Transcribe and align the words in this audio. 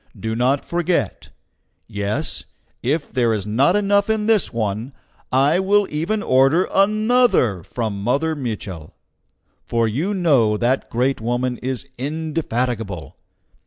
Do 0.19 0.35
not 0.35 0.65
forget. 0.65 1.29
Yes! 1.85 2.45
if 2.81 3.13
there 3.13 3.33
is 3.33 3.45
not 3.45 3.75
enough 3.75 4.09
in 4.09 4.25
this 4.25 4.51
one, 4.51 4.93
I 5.31 5.59
will 5.59 5.85
even 5.91 6.23
order 6.23 6.67
ANOTHER 6.73 7.61
from 7.61 8.01
Mother 8.01 8.35
Mitchel; 8.35 8.93
for 9.63 9.87
you 9.87 10.15
know 10.15 10.57
that 10.57 10.89
great 10.89 11.21
woman 11.21 11.57
is 11.59 11.87
indefatigable. 11.99 13.15